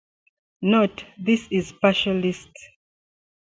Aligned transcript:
Note: 0.63 1.05
This 1.19 1.47
is 1.51 1.69
a 1.69 1.73
partial 1.75 2.15
list. 2.15 2.49